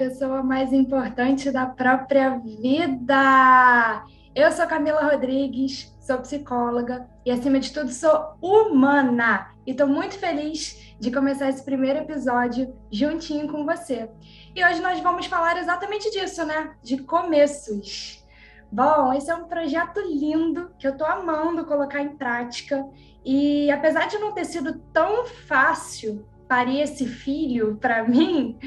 [0.00, 4.02] pessoa mais importante da própria vida.
[4.34, 9.50] Eu sou Camila Rodrigues, sou psicóloga e, acima de tudo, sou humana.
[9.66, 14.08] E estou muito feliz de começar esse primeiro episódio juntinho com você.
[14.56, 16.70] E hoje nós vamos falar exatamente disso, né?
[16.82, 18.24] De começos.
[18.72, 22.88] Bom, esse é um projeto lindo que eu estou amando colocar em prática.
[23.22, 28.58] E apesar de não ter sido tão fácil parir esse filho para mim,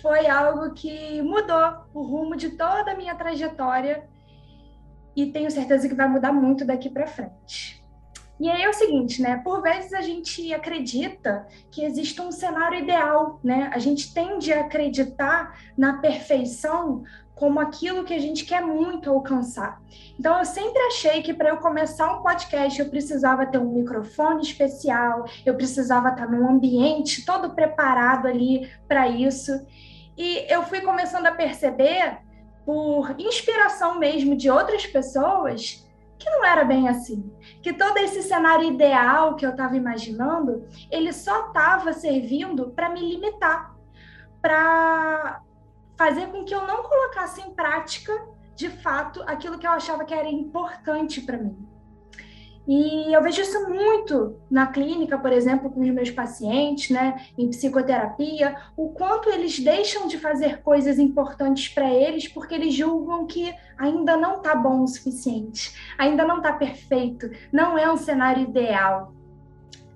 [0.00, 4.08] foi algo que mudou o rumo de toda a minha trajetória
[5.16, 7.84] e tenho certeza que vai mudar muito daqui para frente.
[8.40, 9.38] E aí é o seguinte, né?
[9.42, 13.68] Por vezes a gente acredita que existe um cenário ideal, né?
[13.74, 17.02] A gente tende a acreditar na perfeição
[17.38, 19.80] como aquilo que a gente quer muito alcançar.
[20.18, 24.42] Então, eu sempre achei que para eu começar um podcast eu precisava ter um microfone
[24.42, 29.52] especial, eu precisava estar num ambiente todo preparado ali para isso.
[30.16, 32.18] E eu fui começando a perceber,
[32.66, 37.32] por inspiração mesmo de outras pessoas, que não era bem assim.
[37.62, 43.00] Que todo esse cenário ideal que eu estava imaginando, ele só estava servindo para me
[43.00, 43.74] limitar,
[44.42, 45.40] para
[45.98, 48.12] fazer com que eu não colocasse em prática,
[48.54, 51.68] de fato, aquilo que eu achava que era importante para mim.
[52.68, 57.48] E eu vejo isso muito na clínica, por exemplo, com os meus pacientes, né, em
[57.48, 63.54] psicoterapia, o quanto eles deixam de fazer coisas importantes para eles porque eles julgam que
[63.78, 69.14] ainda não está bom o suficiente, ainda não está perfeito, não é um cenário ideal.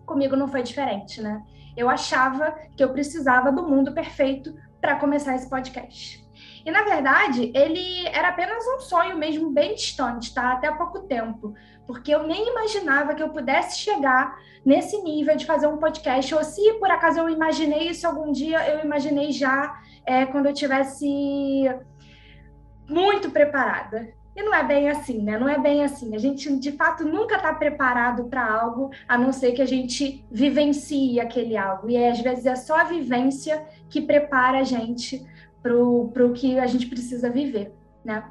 [0.06, 1.42] Comigo não foi diferente, né?
[1.77, 6.20] Eu achava que eu precisava do mundo perfeito para começar esse podcast.
[6.66, 10.52] E na verdade, ele era apenas um sonho mesmo bem distante, tá?
[10.52, 11.55] Até há pouco tempo,
[11.86, 16.44] porque eu nem imaginava que eu pudesse chegar nesse nível de fazer um podcast, ou
[16.44, 21.06] se por acaso eu imaginei isso algum dia, eu imaginei já é, quando eu tivesse
[22.88, 24.12] muito preparada.
[24.34, 25.38] E não é bem assim, né?
[25.38, 26.14] Não é bem assim.
[26.14, 30.25] A gente, de fato, nunca está preparado para algo, a não ser que a gente
[30.31, 31.91] vivencie aquele algo.
[31.91, 35.22] E às vezes é só a vivência que prepara a gente
[35.62, 38.25] para o que a gente precisa viver, né?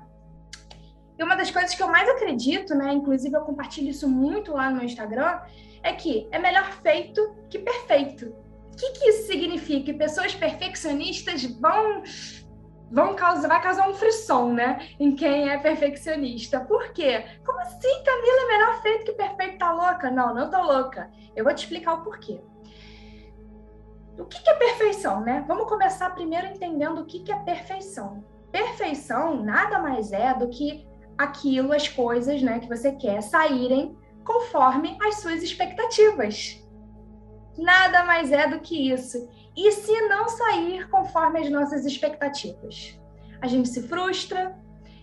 [1.18, 2.92] E uma das coisas que eu mais acredito, né?
[2.92, 5.40] Inclusive eu compartilho isso muito lá no Instagram,
[5.84, 8.36] é que é melhor feito que perfeito.
[8.74, 9.86] O que, que isso significa?
[9.86, 12.02] Que pessoas perfeccionistas vão
[12.92, 14.90] vão causar, vai causar um frisson, né?
[15.00, 16.60] Em quem é perfeccionista.
[16.60, 17.24] Por quê?
[17.46, 19.60] Como assim, Camila, é melhor feito que perfeito?
[19.60, 20.10] Tá louca?
[20.10, 21.10] Não, não tô louca.
[21.36, 22.42] Eu vou te explicar o porquê.
[24.22, 25.44] O que é perfeição, né?
[25.48, 28.24] Vamos começar primeiro entendendo o que é perfeição.
[28.52, 30.86] Perfeição nada mais é do que
[31.18, 36.64] aquilo, as coisas, né, que você quer saírem conforme as suas expectativas.
[37.58, 39.28] Nada mais é do que isso.
[39.58, 43.00] E se não sair conforme as nossas expectativas?
[43.42, 44.56] A gente se frustra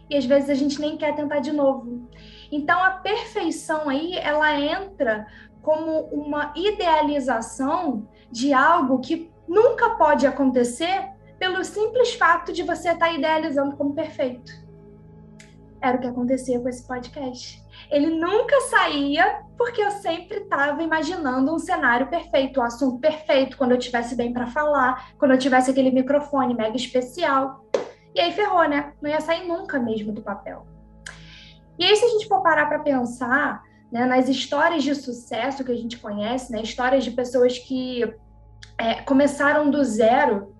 [0.08, 2.08] e às vezes a gente nem quer tentar de novo.
[2.52, 5.26] Então a perfeição aí, ela entra
[5.68, 13.12] como uma idealização de algo que nunca pode acontecer pelo simples fato de você estar
[13.12, 14.50] idealizando como perfeito.
[15.78, 17.62] Era o que acontecia com esse podcast.
[17.90, 23.72] Ele nunca saía porque eu sempre estava imaginando um cenário perfeito, um assunto perfeito, quando
[23.72, 27.62] eu tivesse bem para falar, quando eu tivesse aquele microfone mega especial.
[28.14, 28.94] E aí ferrou, né?
[29.02, 30.66] Não ia sair nunca mesmo do papel.
[31.78, 35.72] E aí, se a gente for parar para pensar né, nas histórias de sucesso que
[35.72, 38.04] a gente conhece, né, histórias de pessoas que
[38.78, 40.54] é, começaram do zero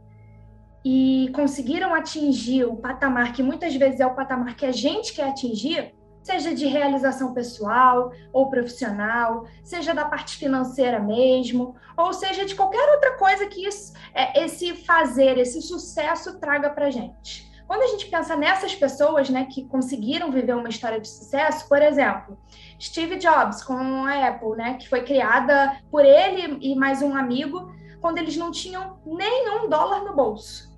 [0.84, 5.28] e conseguiram atingir o patamar que muitas vezes é o patamar que a gente quer
[5.28, 12.54] atingir, seja de realização pessoal ou profissional, seja da parte financeira mesmo, ou seja de
[12.54, 17.47] qualquer outra coisa que isso, é, esse fazer, esse sucesso traga para gente.
[17.68, 21.82] Quando a gente pensa nessas pessoas, né, que conseguiram viver uma história de sucesso, por
[21.82, 22.38] exemplo,
[22.80, 27.70] Steve Jobs com a Apple, né, que foi criada por ele e mais um amigo
[28.00, 30.74] quando eles não tinham nenhum dólar no bolso.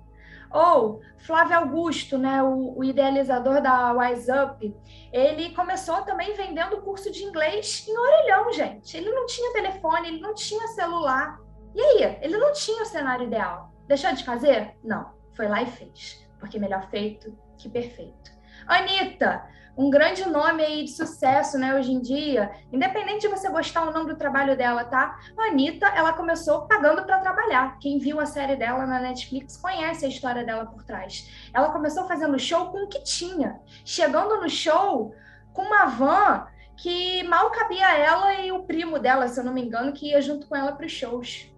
[0.51, 4.75] Ou Flávio Augusto, né, o, o, idealizador da Wise Up,
[5.13, 8.97] ele começou também vendendo curso de inglês em orelhão, gente.
[8.97, 11.39] Ele não tinha telefone, ele não tinha celular.
[11.73, 13.71] E aí, ele não tinha o cenário ideal.
[13.87, 14.75] Deixou de fazer?
[14.83, 15.09] Não.
[15.33, 16.29] Foi lá e fez.
[16.41, 18.31] Porque melhor feito que perfeito.
[18.67, 19.47] Anitta,
[19.77, 23.93] um grande nome aí de sucesso, né, hoje em dia, independente de você gostar ou
[23.93, 25.17] não do trabalho dela, tá?
[25.37, 27.77] Anitta, ela começou pagando para trabalhar.
[27.79, 31.49] Quem viu a série dela na Netflix conhece a história dela por trás.
[31.53, 35.15] Ela começou fazendo show com o que tinha, chegando no show
[35.53, 36.47] com uma van
[36.77, 40.21] que mal cabia ela e o primo dela, se eu não me engano, que ia
[40.21, 41.50] junto com ela para os shows.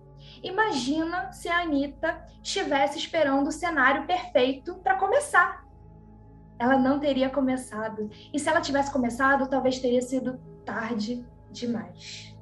[0.43, 5.65] Imagina se a Anitta estivesse esperando o cenário perfeito para começar.
[6.59, 8.09] Ela não teria começado.
[8.33, 12.35] E se ela tivesse começado, talvez teria sido tarde demais.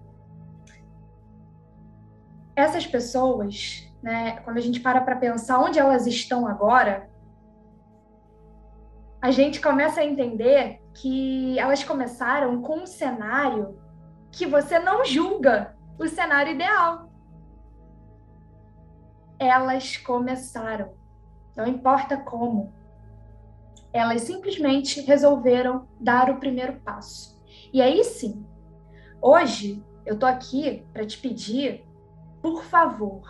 [2.55, 7.09] Essas pessoas, né, quando a gente para para pensar onde elas estão agora,
[9.21, 13.79] a gente começa a entender que elas começaram com um cenário
[14.31, 17.10] que você não julga o cenário ideal.
[19.41, 20.93] Elas começaram,
[21.55, 22.71] não importa como.
[23.91, 27.41] Elas simplesmente resolveram dar o primeiro passo.
[27.73, 28.45] E aí sim,
[29.19, 31.83] hoje eu tô aqui para te pedir,
[32.39, 33.23] por favor,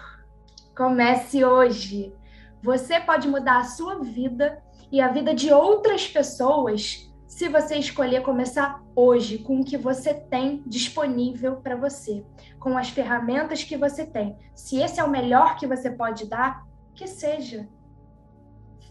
[0.76, 2.14] comece hoje.
[2.62, 4.62] Você pode mudar a sua vida
[4.92, 7.10] e a vida de outras pessoas
[7.42, 12.24] se você escolher começar hoje com o que você tem disponível para você,
[12.60, 14.38] com as ferramentas que você tem.
[14.54, 17.68] Se esse é o melhor que você pode dar, que seja.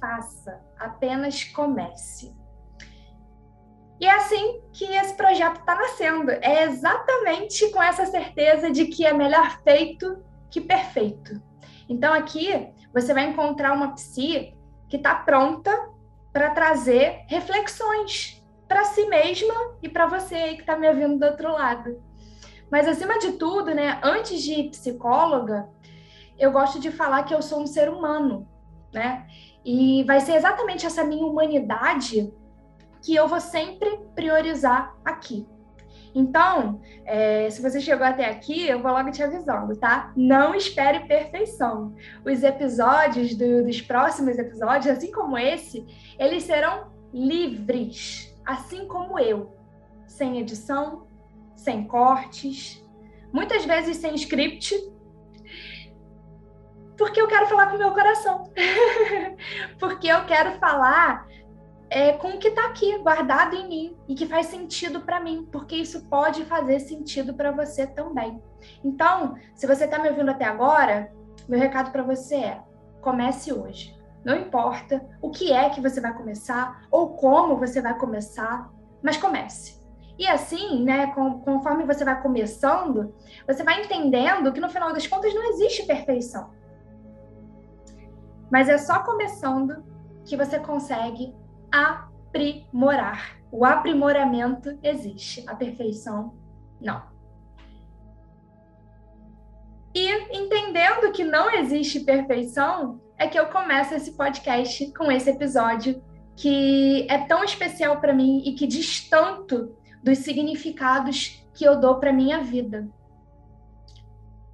[0.01, 2.35] Faça, apenas comece.
[4.01, 6.33] E é assim que esse projeto está nascendo.
[6.33, 11.41] É exatamente com essa certeza de que é melhor feito que perfeito.
[11.89, 14.59] Então aqui você vai encontrar uma psi
[14.89, 15.71] que está pronta
[16.33, 18.40] para trazer reflexões
[18.71, 19.53] para si mesma
[19.83, 22.01] e para você aí que está me ouvindo do outro lado.
[22.71, 25.69] Mas acima de tudo, né, antes de psicóloga,
[26.39, 28.49] eu gosto de falar que eu sou um ser humano,
[28.95, 29.27] né?
[29.65, 32.33] E vai ser exatamente essa minha humanidade
[33.03, 35.49] que eu vou sempre priorizar aqui.
[36.15, 40.13] Então, é, se você chegou até aqui, eu vou logo te avisando, tá?
[40.17, 41.93] Não espere perfeição.
[42.25, 45.85] Os episódios do, dos próximos episódios, assim como esse,
[46.21, 49.57] eles serão livres, assim como eu,
[50.07, 51.07] sem edição,
[51.55, 52.85] sem cortes,
[53.33, 54.75] muitas vezes sem script,
[56.97, 58.53] porque eu quero falar com o meu coração,
[59.79, 61.27] porque eu quero falar
[61.89, 65.49] é, com o que está aqui guardado em mim e que faz sentido para mim,
[65.51, 68.43] porque isso pode fazer sentido para você também.
[68.85, 71.13] Então, se você está me ouvindo até agora,
[71.49, 72.63] meu recado para você é:
[73.01, 74.00] comece hoje.
[74.25, 78.71] Não importa o que é que você vai começar ou como você vai começar,
[79.03, 79.81] mas comece.
[80.19, 83.15] E assim, né, conforme você vai começando,
[83.47, 86.51] você vai entendendo que no final das contas não existe perfeição.
[88.51, 89.83] Mas é só começando
[90.25, 91.35] que você consegue
[91.73, 93.39] aprimorar.
[93.51, 96.35] O aprimoramento existe, a perfeição
[96.79, 97.03] não.
[99.95, 106.03] E entendendo que não existe perfeição, é que eu começo esse podcast com esse episódio
[106.35, 111.97] que é tão especial para mim e que diz tanto dos significados que eu dou
[111.97, 112.89] para minha vida.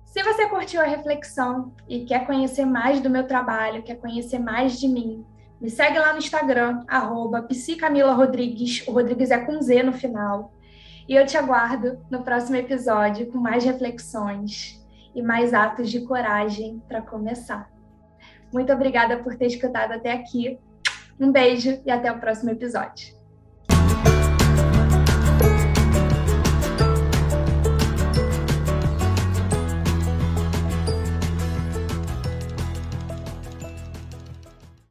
[0.04, 4.80] Se você curtiu a reflexão e quer conhecer mais do meu trabalho, quer conhecer mais
[4.80, 5.24] de mim,
[5.60, 7.46] me segue lá no Instagram, arroba
[8.16, 8.84] Rodrigues.
[8.88, 10.52] O Rodrigues é com Z no final.
[11.08, 14.84] E eu te aguardo no próximo episódio com mais reflexões
[15.14, 17.75] e mais atos de coragem para começar.
[18.52, 20.58] Muito obrigada por ter escutado até aqui.
[21.18, 23.15] Um beijo e até o próximo episódio.